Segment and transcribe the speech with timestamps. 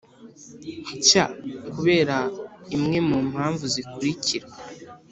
[0.97, 1.25] Nshya
[1.73, 2.17] kubera
[2.75, 4.47] imwe mu mpamvu zikurikira